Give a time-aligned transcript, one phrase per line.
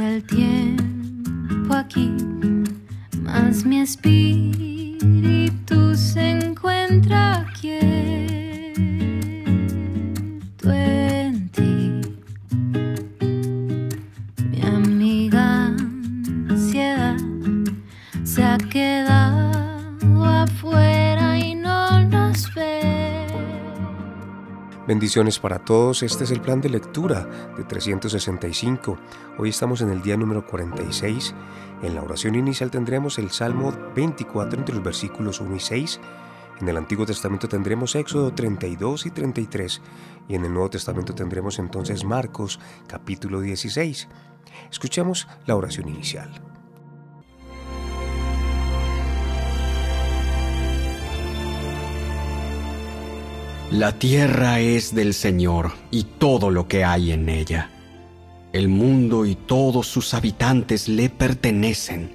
[0.00, 2.10] el tiempo aquí,
[3.22, 8.72] más mi espíritu se encuentra quieto
[10.72, 12.00] en ti.
[14.50, 15.66] Mi amiga
[16.48, 17.16] ansiedad
[18.24, 23.26] se ha quedado afuera y no nos ve.
[24.86, 28.98] Bendiciones para todos, este es el plan de de 365.
[29.38, 31.34] Hoy estamos en el día número 46.
[31.82, 36.00] En la oración inicial tendremos el Salmo 24 entre los versículos 1 y 6.
[36.60, 39.80] En el Antiguo Testamento tendremos Éxodo 32 y 33.
[40.28, 42.58] Y en el Nuevo Testamento tendremos entonces Marcos
[42.88, 44.08] capítulo 16.
[44.70, 46.49] Escuchemos la oración inicial.
[53.70, 57.70] La tierra es del Señor y todo lo que hay en ella.
[58.52, 62.10] El mundo y todos sus habitantes le pertenecen,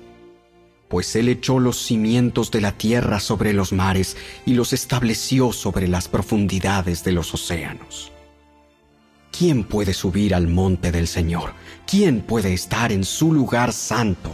[0.89, 5.87] pues Él echó los cimientos de la tierra sobre los mares y los estableció sobre
[5.87, 8.11] las profundidades de los océanos.
[9.31, 11.53] ¿Quién puede subir al monte del Señor?
[11.87, 14.33] ¿Quién puede estar en su lugar santo?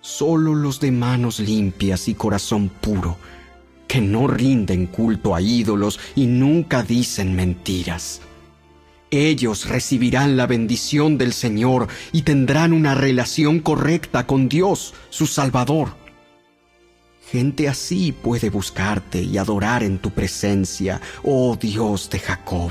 [0.00, 3.16] Solo los de manos limpias y corazón puro,
[3.90, 8.20] que no rinden culto a ídolos y nunca dicen mentiras.
[9.10, 15.88] Ellos recibirán la bendición del Señor y tendrán una relación correcta con Dios, su Salvador.
[17.32, 22.70] Gente así puede buscarte y adorar en tu presencia, oh Dios de Jacob.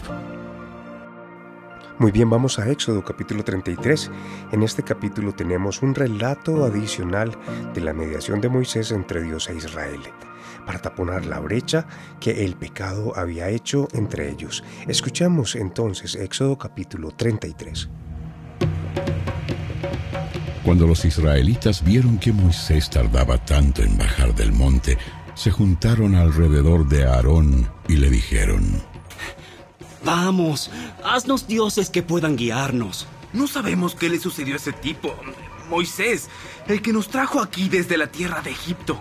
[1.98, 4.10] Muy bien, vamos a Éxodo capítulo 33.
[4.54, 7.38] En este capítulo tenemos un relato adicional
[7.74, 10.00] de la mediación de Moisés entre Dios e Israel
[10.66, 11.86] para taponar la brecha
[12.20, 14.64] que el pecado había hecho entre ellos.
[14.88, 17.90] Escuchamos entonces Éxodo capítulo 33.
[20.64, 24.98] Cuando los israelitas vieron que Moisés tardaba tanto en bajar del monte,
[25.34, 28.84] se juntaron alrededor de Aarón y le dijeron,
[30.04, 30.70] Vamos,
[31.04, 33.08] haznos dioses que puedan guiarnos.
[33.34, 35.16] No sabemos qué le sucedió a ese tipo,
[35.70, 36.30] Moisés,
[36.68, 39.00] el que nos trajo aquí desde la tierra de Egipto.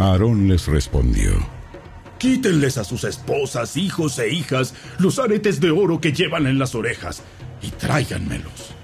[0.00, 1.32] Aarón les respondió,
[2.16, 6.74] Quítenles a sus esposas, hijos e hijas los aretes de oro que llevan en las
[6.74, 7.22] orejas
[7.60, 8.74] y tráiganmelos.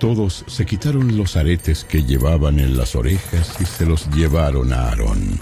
[0.00, 4.88] Todos se quitaron los aretes que llevaban en las orejas y se los llevaron a
[4.88, 5.38] Aarón.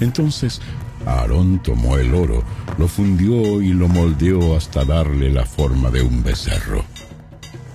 [0.00, 0.62] Entonces
[1.04, 2.42] Aarón tomó el oro,
[2.78, 6.86] lo fundió y lo moldeó hasta darle la forma de un becerro.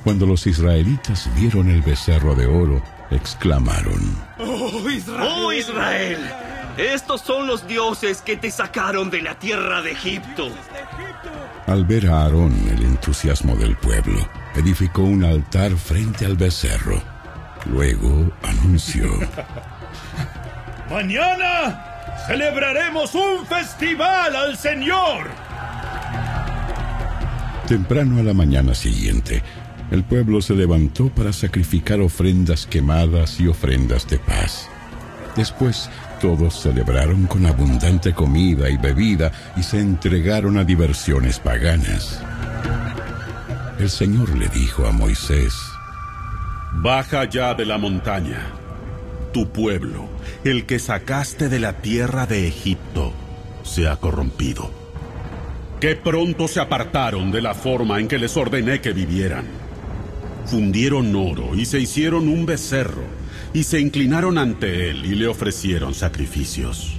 [0.04, 2.82] Cuando los israelitas vieron el becerro de oro,
[3.12, 4.00] exclamaron,
[4.38, 5.30] ¡Oh Israel!
[5.36, 6.20] ¡Oh Israel!
[6.78, 10.50] Estos son los dioses que te sacaron de la tierra de Egipto.
[11.68, 17.02] Al ver a Aarón el entusiasmo del pueblo, edificó un altar frente al becerro.
[17.66, 19.08] Luego anunció,
[20.90, 25.30] Mañana celebraremos un festival al Señor.
[27.68, 29.44] Temprano a la mañana siguiente,
[29.92, 34.70] el pueblo se levantó para sacrificar ofrendas quemadas y ofrendas de paz.
[35.36, 35.90] Después,
[36.22, 42.22] todos celebraron con abundante comida y bebida y se entregaron a diversiones paganas.
[43.80, 45.54] El Señor le dijo a Moisés,
[46.74, 48.48] Baja ya de la montaña.
[49.34, 50.10] Tu pueblo,
[50.44, 53.14] el que sacaste de la tierra de Egipto,
[53.64, 54.70] se ha corrompido.
[55.80, 59.46] Que pronto se apartaron de la forma en que les ordené que vivieran.
[60.50, 63.04] Fundieron oro y se hicieron un becerro,
[63.54, 66.98] y se inclinaron ante él y le ofrecieron sacrificios.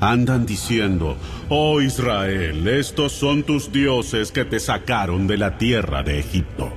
[0.00, 1.16] Andan diciendo,
[1.48, 6.70] oh Israel, estos son tus dioses que te sacaron de la tierra de Egipto.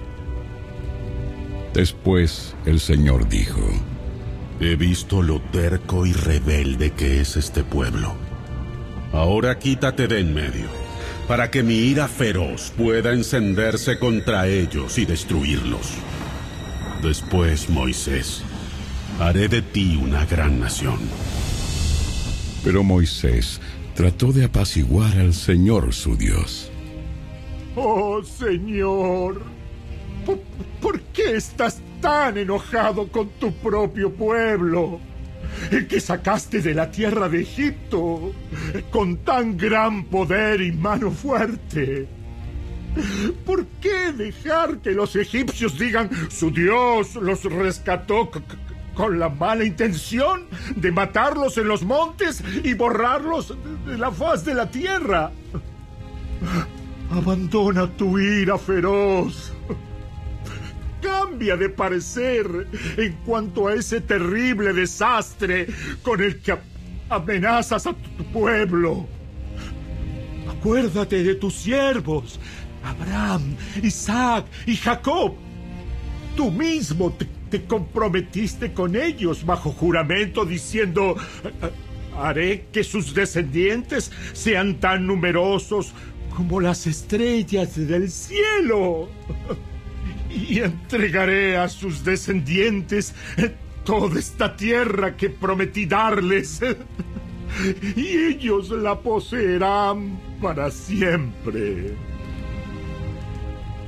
[1.74, 3.62] Después el Señor dijo,
[4.62, 8.14] He visto lo terco y rebelde que es este pueblo.
[9.14, 10.68] Ahora quítate de en medio,
[11.30, 15.94] para que mi ira feroz pueda encenderse contra ellos y destruirlos.
[17.04, 18.42] Después, Moisés,
[19.20, 20.98] haré de ti una gran nación.
[22.64, 23.62] Pero Moisés
[23.94, 26.72] trató de apaciguar al Señor su Dios.
[27.76, 29.44] Oh Señor,
[30.82, 35.00] ¿por, qué estás tan enojado con tu propio pueblo?
[35.72, 38.34] El que sacaste de la tierra de Egipto
[38.92, 42.08] con tan gran poder y mano fuerte.
[43.46, 48.30] ¿Por qué dejar que los egipcios digan su Dios los rescató
[48.94, 53.56] con la mala intención de matarlos en los montes y borrarlos
[53.86, 55.32] de la faz de la tierra?
[57.12, 59.54] Abandona tu ira feroz.
[61.02, 62.68] Cambia de parecer
[62.98, 65.68] en cuanto a ese terrible desastre
[66.04, 66.58] con el que
[67.10, 69.08] amenazas a tu pueblo.
[70.50, 72.40] Acuérdate de tus siervos,
[72.84, 75.36] Abraham, Isaac y Jacob.
[76.36, 81.16] Tú mismo te, te comprometiste con ellos bajo juramento diciendo,
[82.18, 85.94] haré que sus descendientes sean tan numerosos
[86.36, 89.10] como las estrellas del cielo.
[90.30, 93.14] Y entregaré a sus descendientes
[93.84, 96.62] toda esta tierra que prometí darles.
[97.96, 101.96] Y ellos la poseerán para siempre.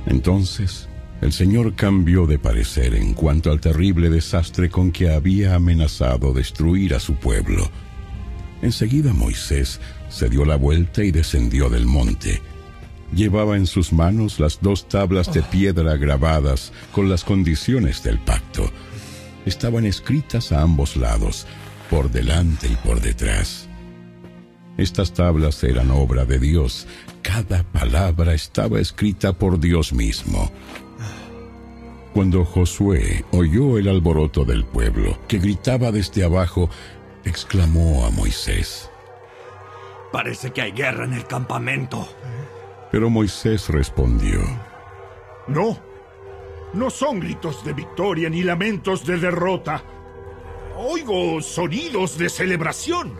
[0.06, 0.88] Entonces
[1.20, 6.94] el Señor cambió de parecer en cuanto al terrible desastre con que había amenazado destruir
[6.94, 7.70] a su pueblo.
[8.60, 12.42] Enseguida Moisés se dio la vuelta y descendió del monte.
[13.14, 18.70] Llevaba en sus manos las dos tablas de piedra grabadas con las condiciones del pacto.
[19.44, 21.46] Estaban escritas a ambos lados,
[21.90, 23.68] por delante y por detrás.
[24.78, 26.86] Estas tablas eran obra de Dios.
[27.20, 30.50] Cada palabra estaba escrita por Dios mismo.
[32.14, 36.70] Cuando Josué oyó el alboroto del pueblo, que gritaba desde abajo,
[37.24, 38.90] exclamó a Moisés.
[40.12, 42.08] Parece que hay guerra en el campamento.
[42.92, 44.40] Pero Moisés respondió.
[45.48, 45.78] No,
[46.74, 49.82] no son gritos de victoria ni lamentos de derrota.
[50.76, 53.14] Oigo sonidos de celebración.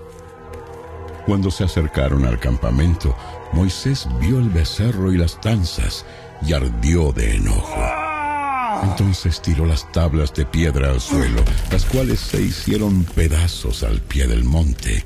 [1.27, 3.17] Cuando se acercaron al campamento,
[3.53, 6.05] Moisés vio el becerro y las danzas
[6.47, 7.81] y ardió de enojo.
[8.83, 14.27] Entonces tiró las tablas de piedra al suelo, las cuales se hicieron pedazos al pie
[14.27, 15.03] del monte.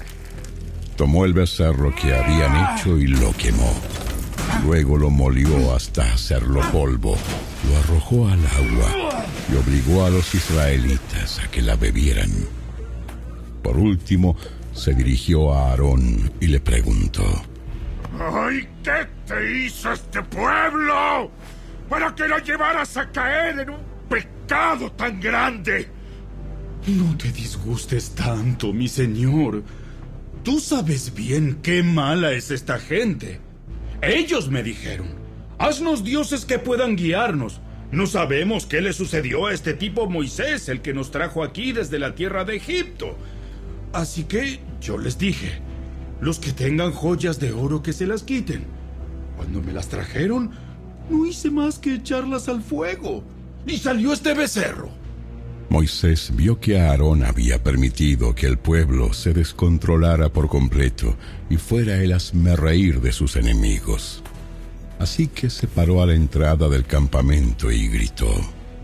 [0.96, 3.72] Tomó el becerro que habían hecho y lo quemó.
[4.64, 7.16] Luego lo molió hasta hacerlo polvo,
[7.68, 12.30] lo arrojó al agua y obligó a los israelitas a que la bebieran.
[13.62, 14.36] Por último,
[14.72, 17.24] se dirigió a Aarón y le preguntó,
[18.18, 21.30] ¡Ay, qué te hizo este pueblo!
[21.88, 25.88] para que lo llevaras a caer en un pecado tan grande.
[26.86, 29.62] No te disgustes tanto, mi señor.
[30.42, 33.40] Tú sabes bien qué mala es esta gente.
[34.02, 35.08] Ellos me dijeron,
[35.58, 37.60] haznos dioses que puedan guiarnos.
[37.90, 41.98] No sabemos qué le sucedió a este tipo Moisés, el que nos trajo aquí desde
[41.98, 43.16] la tierra de Egipto.
[43.92, 45.60] Así que yo les dije,
[46.20, 48.64] los que tengan joyas de oro que se las quiten.
[49.36, 50.50] Cuando me las trajeron,
[51.08, 53.22] no hice más que echarlas al fuego.
[53.66, 54.90] Y salió este becerro.
[55.68, 61.16] Moisés vio que Aarón había permitido que el pueblo se descontrolara por completo
[61.50, 64.22] y fuera el asmerreír de sus enemigos.
[64.98, 68.32] Así que se paró a la entrada del campamento y gritó: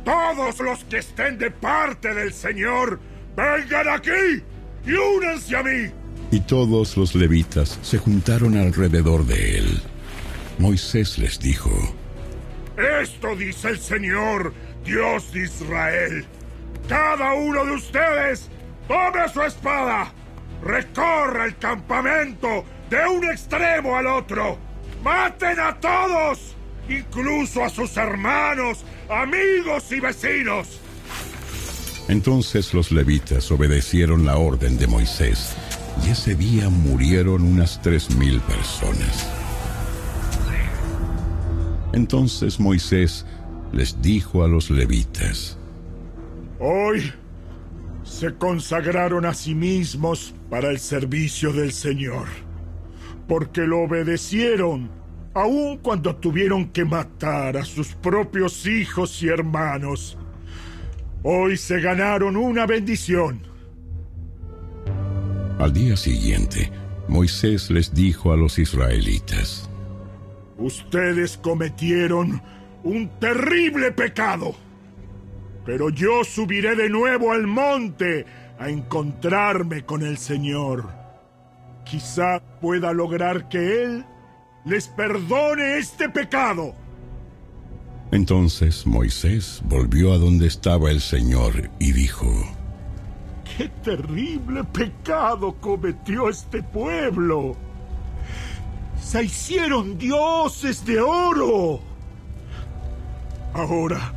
[0.05, 3.01] Todos los que estén de parte del Señor,
[3.37, 4.43] vengan aquí
[4.85, 5.91] y únanse a mí.
[6.31, 9.81] Y todos los levitas se juntaron alrededor de él.
[10.59, 11.71] Moisés les dijo:
[12.77, 14.53] esto dice el Señor,
[14.85, 16.25] Dios de Israel.
[16.89, 18.49] Cada uno de ustedes
[18.89, 20.13] tome su espada,
[20.63, 24.59] recorra el campamento de un extremo al otro.
[25.03, 26.55] Maten a todos,
[26.89, 30.81] incluso a sus hermanos, amigos y vecinos.
[32.09, 35.55] Entonces los levitas obedecieron la orden de Moisés,
[36.05, 39.29] y ese día murieron unas tres mil personas.
[41.93, 43.25] Entonces Moisés
[43.73, 45.59] les dijo a los levitas,
[46.65, 47.13] Hoy
[48.05, 52.29] se consagraron a sí mismos para el servicio del Señor,
[53.27, 54.89] porque lo obedecieron,
[55.35, 60.17] aun cuando tuvieron que matar a sus propios hijos y hermanos.
[61.25, 63.41] Hoy se ganaron una bendición.
[65.59, 66.71] Al día siguiente,
[67.09, 69.69] Moisés les dijo a los israelitas,
[70.59, 72.41] Ustedes cometieron
[72.85, 74.55] un terrible pecado.
[75.65, 78.27] Pero yo subiré de nuevo al monte
[78.59, 80.89] a encontrarme con el Señor.
[81.85, 84.05] Quizá pueda lograr que Él
[84.65, 86.75] les perdone este pecado.
[88.11, 92.27] Entonces Moisés volvió a donde estaba el Señor y dijo,
[93.57, 97.57] ¡Qué terrible pecado cometió este pueblo!
[99.03, 101.81] se hicieron dioses de oro.
[103.53, 104.13] Ahora,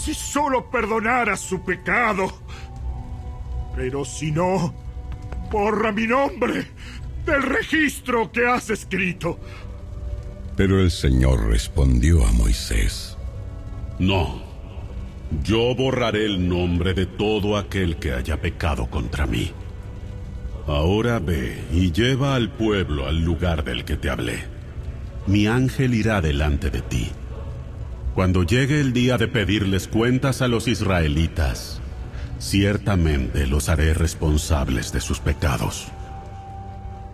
[0.00, 2.32] si solo perdonara su pecado,
[3.76, 4.74] pero si no,
[5.50, 6.68] borra mi nombre
[7.26, 9.38] del registro que has escrito.
[10.56, 13.16] Pero el Señor respondió a Moisés,
[13.98, 14.48] No.
[15.44, 19.52] Yo borraré el nombre de todo aquel que haya pecado contra mí.
[20.66, 24.42] Ahora ve y lleva al pueblo al lugar del que te hablé.
[25.28, 27.12] Mi ángel irá delante de ti.
[28.14, 31.80] Cuando llegue el día de pedirles cuentas a los israelitas,
[32.38, 35.88] ciertamente los haré responsables de sus pecados.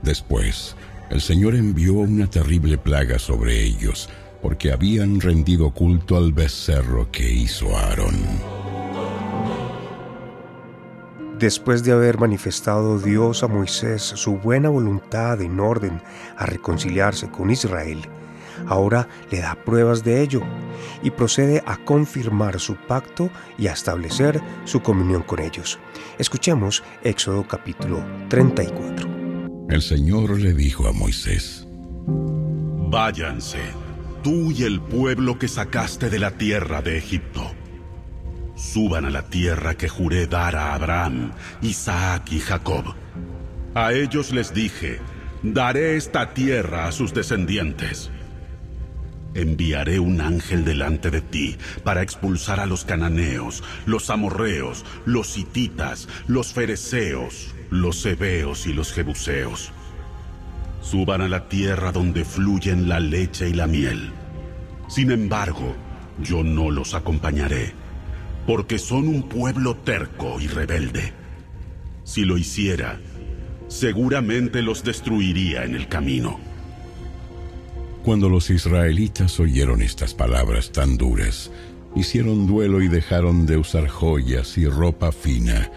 [0.02, 0.74] Después,
[1.10, 4.08] el Señor envió una terrible plaga sobre ellos,
[4.40, 8.16] porque habían rendido culto al becerro que hizo Aarón.
[11.38, 16.00] Después de haber manifestado Dios a Moisés su buena voluntad en orden
[16.38, 17.98] a reconciliarse con Israel,
[18.66, 20.42] ahora le da pruebas de ello
[21.02, 25.78] y procede a confirmar su pacto y a establecer su comunión con ellos.
[26.18, 29.08] Escuchemos Éxodo capítulo 34.
[29.68, 31.66] El Señor le dijo a Moisés,
[32.88, 33.58] Váyanse
[34.26, 37.48] tú y el pueblo que sacaste de la tierra de Egipto.
[38.56, 41.30] Suban a la tierra que juré dar a Abraham,
[41.62, 42.94] Isaac y Jacob.
[43.76, 44.98] A ellos les dije,
[45.44, 48.10] daré esta tierra a sus descendientes.
[49.36, 56.08] Enviaré un ángel delante de ti para expulsar a los cananeos, los amorreos, los hititas,
[56.26, 59.72] los fereceos, los hebeos y los jebuseos
[60.86, 64.12] suban a la tierra donde fluyen la leche y la miel.
[64.88, 65.74] Sin embargo,
[66.22, 67.72] yo no los acompañaré,
[68.46, 71.12] porque son un pueblo terco y rebelde.
[72.04, 73.00] Si lo hiciera,
[73.66, 76.38] seguramente los destruiría en el camino.
[78.06, 81.50] Cuando los israelitas oyeron estas palabras tan duras,
[81.96, 85.72] hicieron duelo y dejaron de usar joyas y ropa fina,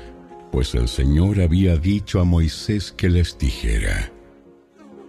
[0.51, 4.11] pues el Señor había dicho a Moisés que les dijera,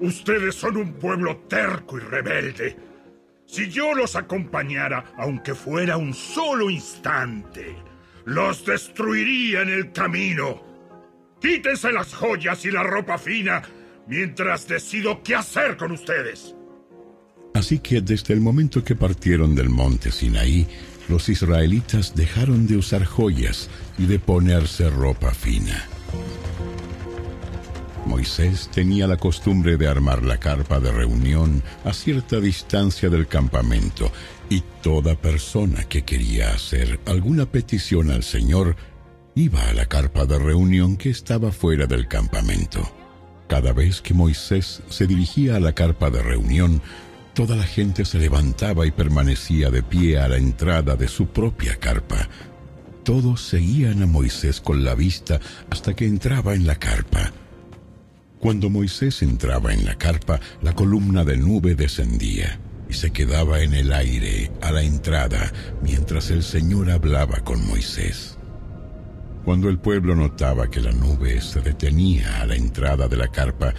[0.00, 2.78] Ustedes son un pueblo terco y rebelde.
[3.44, 7.76] Si yo los acompañara, aunque fuera un solo instante,
[8.24, 10.62] los destruiría en el camino.
[11.38, 13.60] Quítense las joyas y la ropa fina
[14.06, 16.56] mientras decido qué hacer con ustedes.
[17.60, 20.66] Así que desde el momento que partieron del monte Sinaí,
[21.10, 25.86] los israelitas dejaron de usar joyas y de ponerse ropa fina.
[28.06, 34.10] Moisés tenía la costumbre de armar la carpa de reunión a cierta distancia del campamento
[34.48, 38.74] y toda persona que quería hacer alguna petición al Señor
[39.34, 42.90] iba a la carpa de reunión que estaba fuera del campamento.
[43.48, 46.80] Cada vez que Moisés se dirigía a la carpa de reunión,
[47.34, 51.76] toda la gente se levantaba y permanecía de pie a la entrada de su propia
[51.76, 52.28] carpa.
[53.04, 57.32] Todos seguían a Moisés con la vista hasta que entraba en la carpa.
[58.38, 62.58] Cuando Moisés entraba en la carpa, la columna de nube descendía
[62.88, 68.38] y se quedaba en el aire a la entrada mientras el Señor hablaba con Moisés.
[69.44, 73.74] Cuando el pueblo notaba que la nube se detenía a la entrada de la carpa,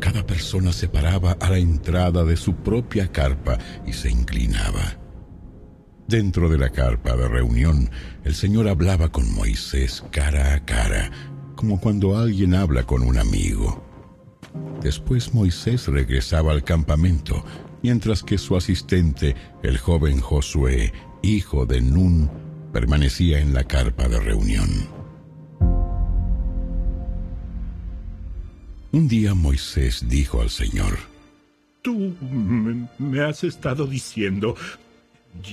[0.00, 4.98] cada persona se paraba a la entrada de su propia carpa y se inclinaba.
[6.06, 7.90] Dentro de la carpa de reunión,
[8.24, 11.10] el Señor hablaba con Moisés cara a cara,
[11.56, 13.82] como cuando alguien habla con un amigo.
[14.82, 17.44] Después Moisés regresaba al campamento,
[17.82, 22.30] mientras que su asistente, el joven Josué, hijo de Nun,
[22.72, 24.93] permanecía en la carpa de reunión.
[28.94, 30.96] Un día Moisés dijo al Señor,
[31.82, 32.14] Tú
[33.00, 34.54] me has estado diciendo,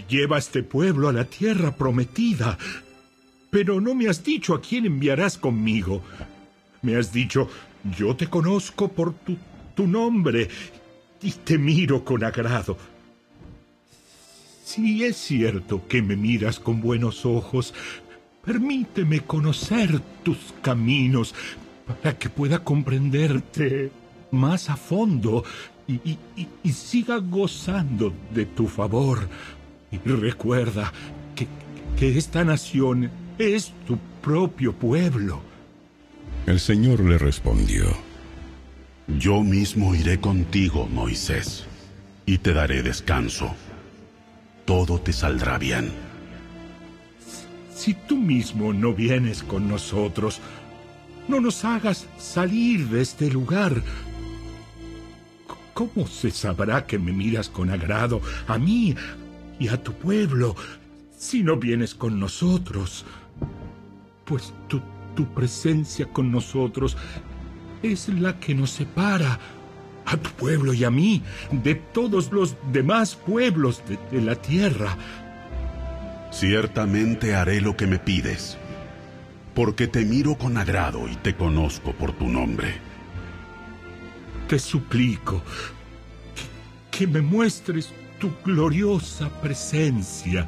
[0.08, 2.60] lleva a este pueblo a la tierra prometida,
[3.50, 6.04] pero no me has dicho a quién enviarás conmigo.
[6.84, 7.50] Me has dicho,
[7.98, 9.36] yo te conozco por tu,
[9.74, 10.48] tu nombre
[11.24, 12.78] y te miro con agrado.
[14.64, 17.74] Si es cierto que me miras con buenos ojos,
[18.46, 21.34] permíteme conocer tus caminos
[21.96, 23.92] para que pueda comprenderte
[24.32, 25.44] más a fondo
[25.88, 29.28] y, y, y, siga gozando de tu favor.
[29.92, 30.92] Y recuerda
[31.36, 31.48] que,
[31.98, 35.42] que esta nación es tu propio pueblo.
[36.46, 37.86] El Señor le respondió,
[39.20, 41.66] Yo mismo iré contigo, Moisés,
[42.26, 43.54] y te daré descanso.
[44.66, 45.92] Todo te saldrá bien.
[47.76, 50.40] Si tú mismo no vienes con nosotros,
[51.32, 53.82] no nos hagas salir de este lugar.
[55.74, 58.96] ¿Cómo se sabrá que me miras con agrado a mí
[59.60, 60.56] y a tu pueblo
[61.18, 63.06] si no vienes con nosotros?
[64.26, 64.82] Pues tú
[65.16, 66.98] tu presencia con nosotros
[67.84, 69.40] es la que nos separa
[70.06, 71.22] a tu pueblo y a mí
[71.52, 74.98] de todos los demás pueblos de, la tierra.
[76.32, 78.58] Ciertamente haré lo que me pides,
[79.54, 82.76] porque te miro con agrado y te conozco por tu nombre.
[84.48, 85.44] Te suplico
[86.92, 90.48] que, que me muestres tu gloriosa presencia.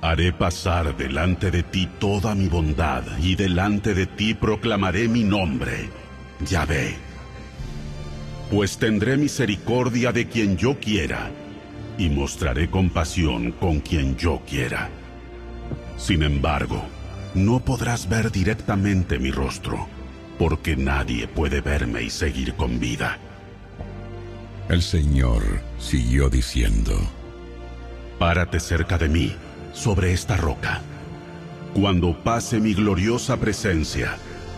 [0.00, 5.88] Haré pasar delante de ti toda mi bondad y delante de ti proclamaré mi nombre,
[6.46, 6.96] Yahvé.
[8.50, 11.30] Pues tendré misericordia de quien yo quiera
[11.98, 14.88] y mostraré compasión con quien yo quiera.
[15.96, 16.84] Sin embargo,
[17.34, 19.86] no podrás ver directamente mi rostro,
[20.38, 23.18] porque nadie puede verme y seguir con vida.
[24.68, 25.42] El Señor
[25.78, 26.98] siguió diciendo,
[28.18, 29.34] Párate cerca de mí,
[29.72, 30.82] sobre esta roca.
[31.74, 34.16] Cuando pase mi gloriosa presencia,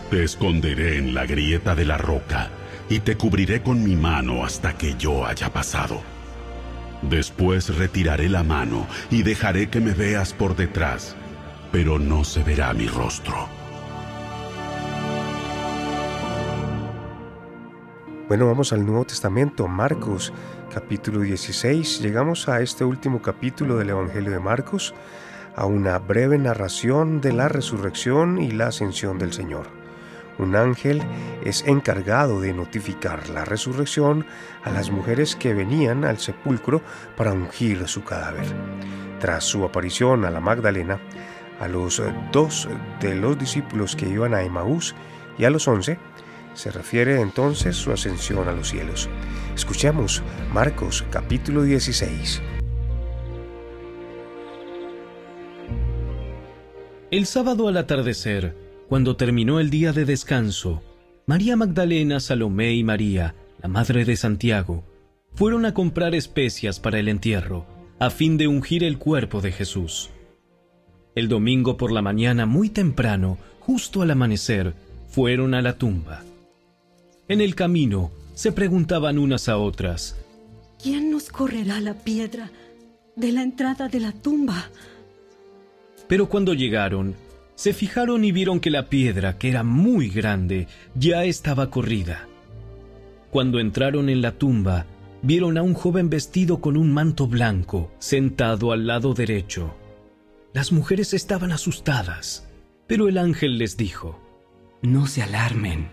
[0.09, 2.49] te esconderé en la grieta de la roca
[2.89, 6.01] y te cubriré con mi mano hasta que yo haya pasado.
[7.03, 11.15] Después retiraré la mano y dejaré que me veas por detrás,
[11.71, 13.47] pero no se verá mi rostro.
[18.27, 20.33] Bueno, vamos al Nuevo Testamento, Marcos,
[20.73, 22.01] capítulo 16.
[22.01, 24.93] Llegamos a este último capítulo del Evangelio de Marcos,
[25.55, 29.67] a una breve narración de la resurrección y la ascensión del Señor.
[30.37, 31.03] Un ángel
[31.43, 34.25] es encargado de notificar la resurrección
[34.63, 36.81] a las mujeres que venían al sepulcro
[37.17, 38.45] para ungir su cadáver.
[39.19, 40.99] Tras su aparición a la Magdalena,
[41.61, 42.01] a los
[42.31, 42.67] dos
[42.99, 44.95] de los discípulos que iban a Emaús
[45.37, 45.99] y a los once,
[46.55, 49.07] se refiere entonces su ascensión a los cielos.
[49.55, 52.41] Escuchemos Marcos capítulo 16.
[57.11, 58.55] El sábado al atardecer,
[58.89, 60.81] cuando terminó el día de descanso,
[61.27, 64.83] María Magdalena, Salomé y María, la madre de Santiago,
[65.35, 67.67] fueron a comprar especias para el entierro,
[67.99, 70.09] a fin de ungir el cuerpo de Jesús.
[71.13, 74.73] El domingo por la mañana, muy temprano, justo al amanecer,
[75.09, 76.23] fueron a la tumba.
[77.27, 80.15] En el camino, se preguntaban unas a otras,
[80.81, 82.49] ¿Quién nos correrá la piedra
[83.15, 84.69] de la entrada de la tumba?
[86.07, 87.15] Pero cuando llegaron,
[87.55, 92.27] se fijaron y vieron que la piedra, que era muy grande, ya estaba corrida.
[93.29, 94.87] Cuando entraron en la tumba,
[95.21, 99.75] vieron a un joven vestido con un manto blanco, sentado al lado derecho.
[100.53, 102.47] Las mujeres estaban asustadas,
[102.87, 104.19] pero el ángel les dijo,
[104.81, 105.89] No se alarmen.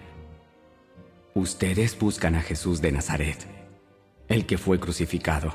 [1.35, 3.47] Ustedes buscan a Jesús de Nazaret,
[4.29, 5.55] el que fue crucificado.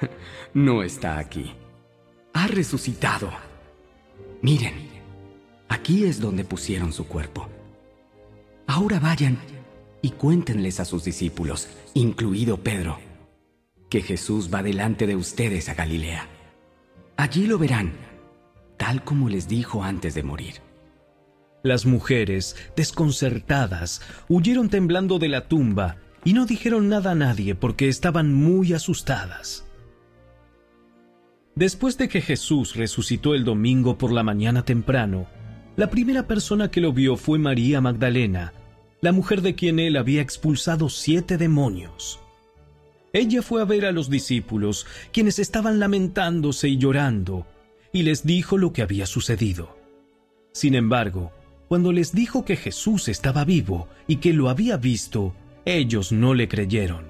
[0.54, 1.52] No está aquí.
[2.32, 3.30] Ha resucitado.
[4.42, 4.90] Miren,
[5.70, 7.48] Aquí es donde pusieron su cuerpo.
[8.66, 9.38] Ahora vayan
[10.02, 12.98] y cuéntenles a sus discípulos, incluido Pedro,
[13.88, 16.26] que Jesús va delante de ustedes a Galilea.
[17.16, 17.92] Allí lo verán,
[18.80, 20.54] tal como les dijo antes de morir.
[21.62, 27.90] Las mujeres, desconcertadas, huyeron temblando de la tumba y no dijeron nada a nadie porque
[27.90, 29.66] estaban muy asustadas.
[31.54, 35.26] Después de que Jesús resucitó el domingo por la mañana temprano,
[35.76, 38.54] la primera persona que lo vio fue María Magdalena,
[39.02, 42.18] la mujer de quien él había expulsado siete demonios.
[43.12, 47.46] Ella fue a ver a los discípulos, quienes estaban lamentándose y llorando,
[47.92, 49.76] y les dijo lo que había sucedido.
[50.52, 51.32] Sin embargo,
[51.68, 56.48] cuando les dijo que Jesús estaba vivo y que lo había visto, ellos no le
[56.48, 57.04] creyeron.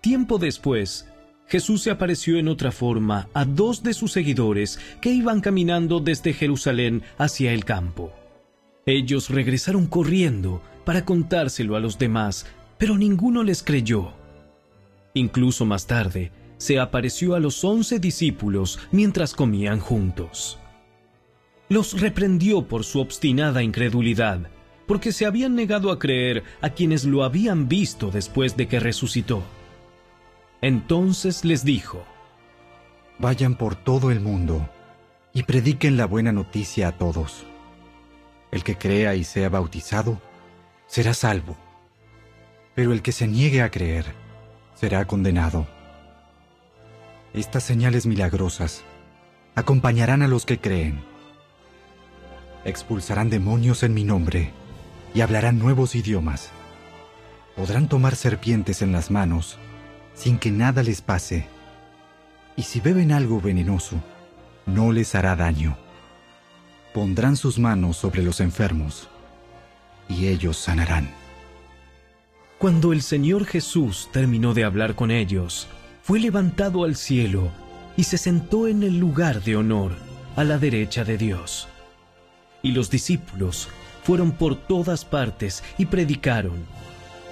[0.00, 1.06] Tiempo después,
[1.46, 6.32] Jesús se apareció en otra forma a dos de sus seguidores que iban caminando desde
[6.32, 8.12] Jerusalén hacia el campo.
[8.84, 12.46] Ellos regresaron corriendo para contárselo a los demás,
[12.78, 14.12] pero ninguno les creyó.
[15.14, 20.58] Incluso más tarde, se apareció a los once discípulos mientras comían juntos.
[21.68, 24.48] Los reprendió por su obstinada incredulidad,
[24.86, 29.42] porque se habían negado a creer a quienes lo habían visto después de que resucitó.
[30.60, 32.04] Entonces les dijo,
[33.18, 34.68] Vayan por todo el mundo
[35.32, 37.44] y prediquen la buena noticia a todos.
[38.50, 40.20] El que crea y sea bautizado
[40.86, 41.56] será salvo,
[42.74, 44.04] pero el que se niegue a creer
[44.74, 45.66] será condenado.
[47.34, 48.82] Estas señales milagrosas
[49.54, 51.04] acompañarán a los que creen.
[52.64, 54.52] Expulsarán demonios en mi nombre
[55.14, 56.50] y hablarán nuevos idiomas.
[57.56, 59.58] Podrán tomar serpientes en las manos
[60.16, 61.46] sin que nada les pase.
[62.56, 64.02] Y si beben algo venenoso,
[64.64, 65.76] no les hará daño.
[66.94, 69.08] Pondrán sus manos sobre los enfermos,
[70.08, 71.10] y ellos sanarán.
[72.58, 75.68] Cuando el Señor Jesús terminó de hablar con ellos,
[76.06, 77.50] fue levantado al cielo
[77.96, 79.90] y se sentó en el lugar de honor,
[80.36, 81.66] a la derecha de Dios.
[82.62, 83.68] Y los discípulos
[84.04, 86.64] fueron por todas partes y predicaron.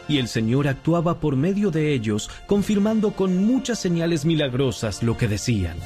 [0.08, 5.28] Y el Señor actuaba por medio de ellos, confirmando con muchas señales milagrosas lo que
[5.28, 5.76] decían.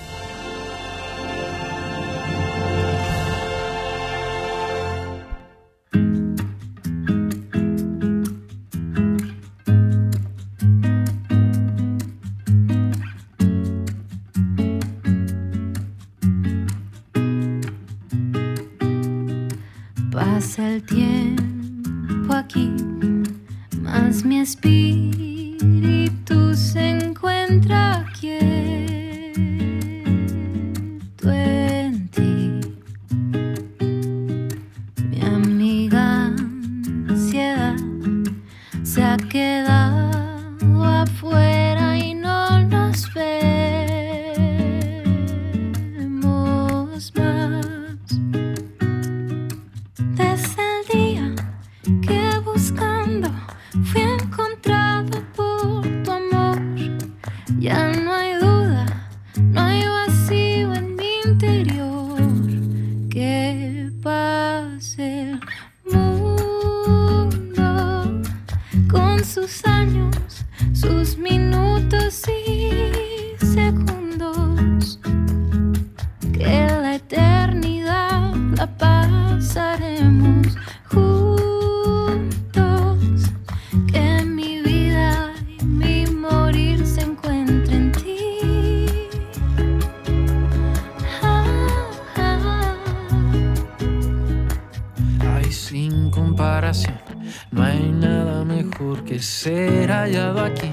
[97.53, 100.71] No hay nada mejor que ser hallado aquí,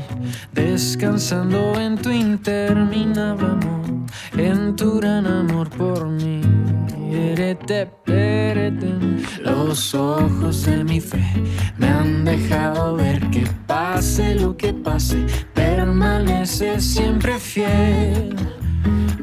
[0.51, 3.85] descansando en tu interminable amor,
[4.35, 6.41] en tu gran amor por mí.
[9.41, 11.23] Los ojos de mi fe
[11.77, 18.35] me han dejado ver que pase lo que pase, permanece siempre fiel.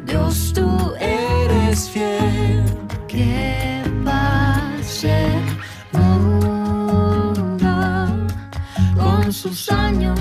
[0.06, 2.62] Dios, tú eres fiel.
[3.08, 5.26] Que pase
[9.32, 10.20] sus años,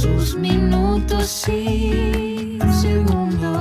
[0.00, 3.57] sus minutos y segundos.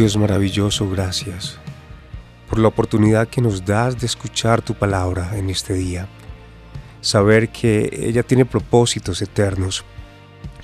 [0.00, 1.58] Dios maravilloso, gracias
[2.48, 6.08] por la oportunidad que nos das de escuchar tu palabra en este día.
[7.02, 9.84] Saber que ella tiene propósitos eternos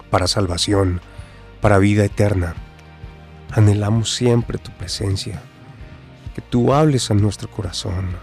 [0.09, 1.03] para salvación,
[1.61, 2.55] para vida eterna.
[3.51, 5.43] Anhelamos siempre tu presencia,
[6.35, 8.17] que tú hables a nuestro corazón,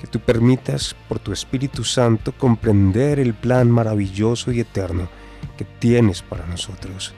[0.00, 5.08] que tú permitas por tu Espíritu Santo comprender el plan maravilloso y eterno
[5.58, 7.12] que tienes para nosotros.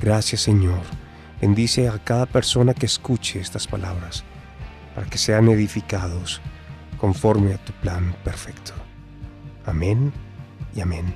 [0.00, 1.01] Gracias Señor.
[1.42, 4.22] Bendice a cada persona que escuche estas palabras
[4.94, 6.40] para que sean edificados
[6.98, 8.72] conforme a tu plan perfecto.
[9.66, 10.12] Amén
[10.74, 11.12] y amén.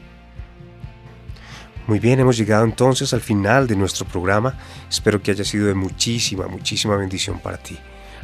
[1.86, 4.58] Muy bien, hemos llegado entonces al final de nuestro programa.
[4.90, 7.78] Espero que haya sido de muchísima, muchísima bendición para ti.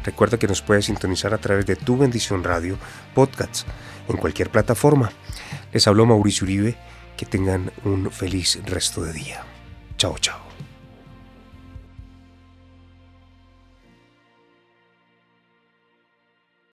[0.04, 2.76] Recuerda que nos puedes sintonizar a través de Tu Bendición Radio,
[3.14, 3.64] podcasts,
[4.08, 5.12] en cualquier plataforma.
[5.72, 6.76] Les habló Mauricio Uribe.
[7.16, 9.44] Que tengan un feliz resto de día.
[9.96, 10.51] Chao, chao.